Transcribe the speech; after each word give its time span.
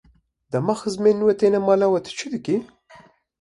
Dema 0.51 0.73
xizmên 0.81 1.19
we 1.25 1.33
têne 1.39 1.59
mala 1.67 1.87
we, 1.93 1.99
tu 2.05 2.11
çi 2.17 2.27
dikî? 2.33 2.57